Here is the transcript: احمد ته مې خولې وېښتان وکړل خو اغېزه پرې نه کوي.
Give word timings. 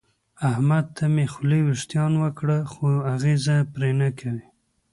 احمد 0.49 0.85
ته 0.95 1.03
مې 1.13 1.25
خولې 1.33 1.59
وېښتان 1.65 2.11
وکړل 2.23 2.61
خو 2.71 2.85
اغېزه 3.13 3.57
پرې 3.73 3.91
نه 4.01 4.09
کوي. 4.19 4.45